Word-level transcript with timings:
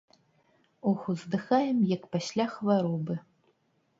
Ох, 0.91 1.01
уздыхаем, 1.13 1.77
як 1.95 2.03
пасля 2.15 2.45
хваробы. 2.53 3.15